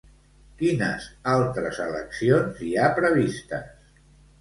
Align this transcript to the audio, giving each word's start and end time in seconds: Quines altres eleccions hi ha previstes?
Quines 0.61 1.05
altres 1.35 1.83
eleccions 1.87 2.67
hi 2.71 2.73
ha 2.87 2.91
previstes? 3.01 3.97